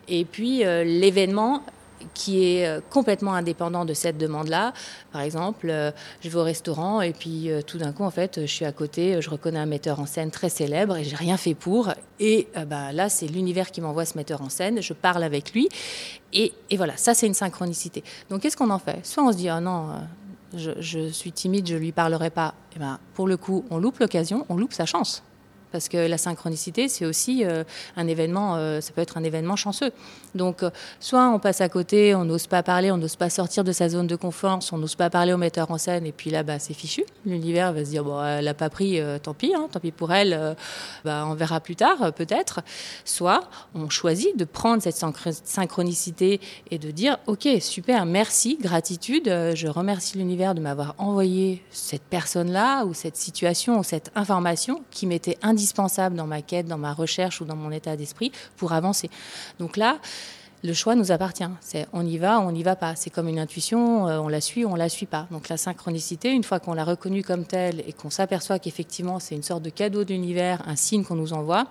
Et 0.07 0.25
puis 0.25 0.59
l'événement 0.59 1.63
qui 2.15 2.45
est 2.45 2.67
euh, 2.67 2.81
complètement 2.91 3.35
indépendant 3.35 3.85
de 3.85 3.95
cette 3.95 4.19
demande-là. 4.19 4.73
Par 5.13 5.23
exemple, 5.23 5.69
euh, 5.71 5.91
je 6.21 6.29
vais 6.29 6.37
au 6.37 6.43
restaurant 6.43 7.01
et 7.01 7.13
puis 7.13 7.51
euh, 7.51 7.63
tout 7.63 7.79
d'un 7.79 7.93
coup, 7.93 8.05
en 8.05 8.11
fait, 8.11 8.41
je 8.41 8.47
suis 8.47 8.65
à 8.65 8.73
côté, 8.73 9.21
je 9.21 9.31
reconnais 9.31 9.59
un 9.59 9.67
metteur 9.67 10.01
en 10.01 10.07
scène 10.07 10.31
très 10.31 10.49
célèbre 10.49 10.97
et 10.97 11.05
j'ai 11.05 11.17
rien 11.17 11.37
fait 11.37 11.55
pour. 11.55 11.91
Et 12.21 12.49
bah, 12.67 12.93
là, 12.93 13.09
c'est 13.09 13.27
l'univers 13.27 13.71
qui 13.71 13.81
m'envoie 13.81 14.05
ce 14.05 14.17
metteur 14.17 14.43
en 14.43 14.49
scène. 14.49 14.81
Je 14.81 14.93
parle 14.93 15.23
avec 15.23 15.53
lui 15.53 15.69
et, 16.33 16.53
voilà, 16.77 16.97
ça, 16.97 17.15
c'est 17.15 17.27
une 17.27 17.35
synchronicité. 17.35 18.03
Donc, 18.31 18.43
qu'est-ce 18.43 18.57
qu'on 18.57 18.71
en 18.71 18.79
fait? 18.79 19.05
Soit 19.05 19.23
on 19.23 19.33
se 19.33 19.37
dit, 19.37 19.49
ah 19.49 19.61
non. 19.61 19.89
Je, 20.55 20.71
je, 20.79 21.09
suis 21.09 21.33
timide, 21.33 21.67
je 21.67 21.77
lui 21.77 21.93
parlerai 21.93 22.31
pas. 22.31 22.55
Et 22.75 22.79
ben, 22.79 22.99
pour 23.15 23.27
le 23.27 23.37
coup, 23.37 23.65
on 23.71 23.79
loupe 23.79 23.99
l'occasion, 23.99 24.47
on 24.49 24.57
loupe 24.57 24.73
sa 24.73 24.87
chance 24.87 25.23
parce 25.73 25.89
que 25.89 25.97
la 25.97 26.19
synchronicité, 26.19 26.89
c'est 26.89 27.05
aussi 27.05 27.45
euh, 27.45 27.65
un 27.97 28.07
événement, 28.07 28.57
euh, 28.57 28.81
ça 28.81 28.93
peut 28.93 29.01
être 29.01 29.17
un 29.19 29.25
événement 29.25 29.57
chanceux. 29.57 29.93
Donc, 30.35 30.63
euh, 30.63 30.71
soit 31.01 31.29
on 31.29 31.39
passe 31.39 31.61
à 31.61 31.69
côté, 31.69 32.15
on 32.15 32.25
n'ose 32.25 32.47
pas 32.47 32.63
parler, 32.63 32.91
on 32.91 32.97
n'ose 32.97 33.17
pas 33.17 33.31
sortir 33.31 33.65
de 33.65 33.73
sa 33.73 33.89
zone 33.89 34.07
de 34.07 34.17
confort, 34.17 34.59
on 34.73 34.79
n'ose 34.79 34.95
pas 34.95 35.11
parler 35.11 35.33
au 35.33 35.37
metteur 35.37 35.71
en 35.71 35.79
scène, 35.79 36.07
et 36.07 36.13
puis 36.13 36.31
là, 36.31 36.43
bah, 36.43 36.59
c'est 36.59 36.75
fichu. 36.75 37.05
L'univers 37.25 37.73
va 37.73 37.85
se 37.85 37.91
dire, 37.91 38.05
bon, 38.05 38.23
elle 38.25 38.45
n'a 38.45 38.55
pas 38.55 38.71
pris, 38.71 39.01
tant 39.23 39.35
pis, 39.35 39.53
hein, 39.55 39.69
tant 39.71 39.81
pis 39.81 39.91
pour 39.91 40.13
elle, 40.13 40.57
bah, 41.05 41.25
on 41.27 41.35
verra 41.35 41.61
plus 41.61 41.77
tard, 41.77 42.13
peut-être. 42.15 42.61
Soit 43.05 43.43
on 43.75 43.89
choisit 43.89 44.37
de 44.37 44.45
prendre 44.45 44.83
cette 44.83 44.97
synchronicité 44.97 46.41
et 46.71 46.79
de 46.79 46.91
dire, 46.91 47.19
ok, 47.27 47.49
super, 47.61 48.07
merci, 48.07 48.59
gratitude, 48.61 49.27
je 49.27 49.69
remercie 49.69 50.19
l'univers 50.19 50.55
de 50.55 50.61
m'avoir 50.61 50.95
envoyé 50.99 51.63
cette 51.71 52.03
personne-là, 52.03 52.85
ou 52.85 52.95
cette 52.95 53.17
situation, 53.17 53.79
ou 53.79 53.83
cette 53.83 54.11
information 54.15 54.83
qui 54.91 55.07
m'était 55.07 55.39
indispensable 55.43 55.66
indispensable 55.67 56.15
dans 56.15 56.27
ma 56.27 56.43
quête, 56.43 56.67
dans 56.67 56.79
ma 56.79 56.93
recherche 56.93 57.41
ou 57.41 57.45
dans 57.45 57.57
mon 57.57 57.73
état 57.73 57.97
d'esprit 57.97 58.31
pour 58.57 58.73
avancer. 58.73 59.11
Donc 59.59 59.77
là, 59.77 59.99
le 60.63 60.73
choix 60.73 60.95
nous 60.95 61.11
appartient. 61.11 61.45
C'est 61.61 61.87
on 61.93 62.07
y 62.07 62.19
va, 62.19 62.41
on 62.41 62.53
n'y 62.53 62.63
va 62.63 62.77
pas. 62.77 62.95
C'est 62.95 63.11
comme 63.11 63.29
une 63.29 63.39
intuition, 63.39 64.07
euh, 64.07 64.19
on 64.19 64.29
la 64.29 64.41
suit, 64.41 64.65
on 64.65 64.77
la 64.77 64.89
suit 64.89 65.07
pas. 65.07 65.27
Donc 65.33 65.49
la 65.49 65.57
synchronicité, 65.57 66.31
une 66.31 66.45
fois 66.45 66.61
qu'on 66.61 66.75
l'a 66.75 66.85
reconnue 66.85 67.23
comme 67.23 67.45
telle 67.45 67.81
et 67.87 67.93
qu'on 67.93 68.11
s'aperçoit 68.11 68.61
qu'effectivement 68.61 69.19
c'est 69.19 69.35
une 69.35 69.43
sorte 69.43 69.63
de 69.63 69.71
cadeau 69.71 70.05
d'univers, 70.05 70.63
un 70.67 70.77
signe 70.77 71.05
qu'on 71.05 71.17
nous 71.17 71.33
envoie, 71.33 71.67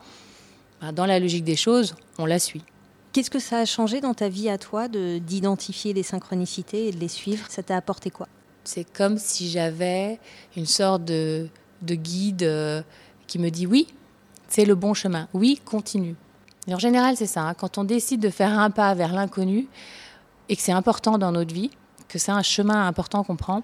ben, 0.82 0.92
dans 0.92 1.06
la 1.06 1.20
logique 1.20 1.46
des 1.46 1.56
choses, 1.56 1.96
on 2.18 2.26
la 2.26 2.40
suit. 2.40 2.64
Qu'est-ce 3.14 3.32
que 3.32 3.40
ça 3.40 3.60
a 3.60 3.66
changé 3.66 4.02
dans 4.02 4.14
ta 4.14 4.28
vie 4.28 4.50
à 4.50 4.58
toi 4.58 4.90
de 4.90 5.20
d'identifier 5.20 5.94
les 5.94 6.04
synchronicités 6.04 6.90
et 6.90 6.92
de 6.92 7.00
les 7.00 7.08
suivre? 7.08 7.46
Ça 7.50 7.64
t'a 7.64 7.78
apporté 7.78 8.10
quoi? 8.10 8.28
C'est 8.66 8.84
comme 8.84 9.18
si 9.18 9.50
j'avais 9.50 10.20
une 10.58 10.66
sorte 10.66 11.06
de, 11.06 11.48
de 11.82 11.96
guide. 11.96 12.44
Qui 13.28 13.40
me 13.40 13.50
dit 13.50 13.68
oui, 13.68 13.88
c'est 14.48 14.66
le 14.66 14.76
bon 14.76 14.94
chemin, 14.94 15.28
oui, 15.34 15.60
continue. 15.66 16.16
Et 16.68 16.74
en 16.74 16.80
général, 16.80 17.16
c'est 17.18 17.26
ça. 17.26 17.44
Hein. 17.44 17.54
quand 17.54 17.78
on 17.78 17.84
décide 17.84 18.22
de 18.22 18.30
faire 18.30 18.58
un 18.58 18.72
pas 18.72 18.94
vers 18.94 19.14
l'inconnu 19.14 19.68
et 20.50 20.56
que 20.56 20.62
c'est 20.62 20.72
important 20.72 21.18
dans 21.18 21.32
notre 21.32 21.54
vie, 21.54 21.72
que 22.08 22.20
c'est 22.20 22.32
un 22.32 22.42
chemin 22.42 22.88
important 22.88 23.24
qu'on 23.24 23.36
prend, 23.36 23.64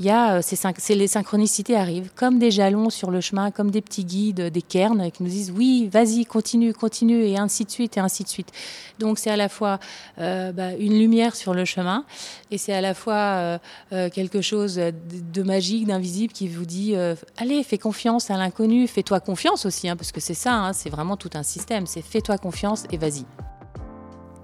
il 0.00 0.06
y 0.06 0.10
a 0.10 0.36
euh, 0.36 0.42
ces, 0.42 0.94
les 0.94 1.06
synchronicités 1.06 1.76
arrivent 1.76 2.10
comme 2.14 2.38
des 2.38 2.50
jalons 2.50 2.90
sur 2.90 3.10
le 3.10 3.20
chemin, 3.20 3.50
comme 3.50 3.70
des 3.70 3.80
petits 3.80 4.04
guides, 4.04 4.40
des 4.40 4.62
cairns 4.62 5.10
qui 5.12 5.22
nous 5.22 5.28
disent 5.28 5.52
oui, 5.54 5.88
vas-y, 5.92 6.24
continue, 6.24 6.74
continue, 6.74 7.24
et 7.24 7.38
ainsi 7.38 7.64
de 7.64 7.70
suite, 7.70 7.96
et 7.96 8.00
ainsi 8.00 8.24
de 8.24 8.28
suite. 8.28 8.50
Donc 8.98 9.18
c'est 9.18 9.30
à 9.30 9.36
la 9.36 9.48
fois 9.48 9.78
euh, 10.18 10.52
bah, 10.52 10.74
une 10.78 10.98
lumière 10.98 11.36
sur 11.36 11.54
le 11.54 11.64
chemin, 11.64 12.04
et 12.50 12.58
c'est 12.58 12.72
à 12.72 12.80
la 12.80 12.94
fois 12.94 13.58
euh, 13.92 14.10
quelque 14.10 14.40
chose 14.40 14.76
de, 14.76 15.42
magique, 15.42 15.86
d'invisible 15.86 16.32
qui 16.32 16.48
vous 16.48 16.64
dit 16.64 16.94
allez, 17.36 17.62
fais 17.62 17.78
confiance 17.78 18.30
à 18.30 18.36
l'inconnu, 18.36 18.86
fais-toi 18.86 19.20
confiance 19.20 19.66
aussi, 19.66 19.88
hein, 19.88 19.96
parce 19.96 20.12
que 20.12 20.20
c'est 20.20 20.34
ça, 20.34 20.54
hein, 20.54 20.72
c'est 20.72 20.90
vraiment 20.90 21.16
tout 21.16 21.30
un 21.34 21.42
système, 21.42 21.86
c'est 21.86 22.02
fais-toi 22.02 22.38
confiance 22.38 22.84
et 22.90 22.96
vas-y. 22.96 23.24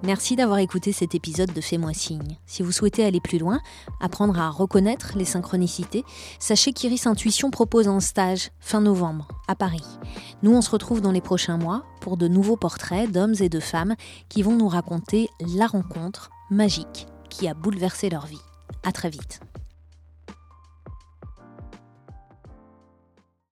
Merci 0.03 0.35
d'avoir 0.35 0.59
écouté 0.61 0.93
cet 0.93 1.15
épisode 1.15 1.53
de 1.53 1.61
Fais-moi 1.61 1.93
signe. 1.93 2.39
Si 2.47 2.63
vous 2.63 2.73
souhaitez 2.73 3.05
aller 3.05 3.21
plus 3.21 3.39
loin, 3.39 3.61
apprendre 4.01 4.39
à 4.39 4.49
reconnaître 4.49 5.13
les 5.15 5.27
synchronicités, 5.27 6.05
sachez 6.39 6.73
qu'Iris 6.73 7.07
Intuition 7.07 7.51
propose 7.51 7.87
un 7.87 8.01
stage 8.01 8.51
fin 8.61 8.81
novembre 8.81 9.29
à 9.47 9.55
Paris. 9.55 9.85
Nous, 10.43 10.53
on 10.53 10.63
se 10.63 10.71
retrouve 10.71 11.03
dans 11.03 11.13
les 11.13 11.21
prochains 11.21 11.59
mois 11.59 11.85
pour 12.01 12.17
de 12.17 12.29
nouveaux 12.29 12.57
portraits 12.57 13.11
d'hommes 13.11 13.35
et 13.41 13.51
de 13.51 13.61
femmes 13.61 13.95
qui 14.31 14.43
vont 14.43 14.57
nous 14.57 14.69
raconter 14.69 15.29
la 15.57 15.67
rencontre 15.67 16.31
magique 16.51 17.07
qui 17.29 17.47
a 17.47 17.53
bouleversé 17.53 18.09
leur 18.09 18.25
vie. 18.25 18.41
À 18.85 18.93
très 18.93 19.11
vite. 19.11 19.41